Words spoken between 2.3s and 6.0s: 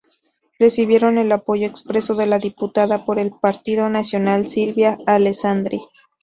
diputada por el Partido Nacional Silvia Alessandri.